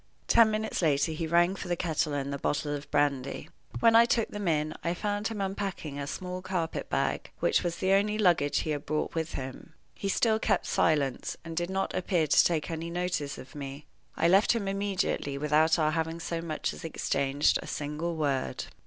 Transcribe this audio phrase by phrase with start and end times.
[0.27, 3.49] Ten minutes later he rang for the kettle and the bottle of brandy.
[3.81, 7.75] When I took them in I found him unpacking a small carpet bag, which was
[7.75, 9.73] the only luggage he had brought with him.
[9.93, 13.85] He still kept silence, and did not appear to take any notice of me.
[14.17, 18.65] I left him immediately without our having so much as exchanged a single word.